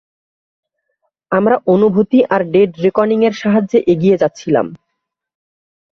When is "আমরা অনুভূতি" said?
1.31-2.19